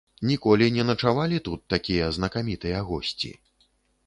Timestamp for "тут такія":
1.49-2.09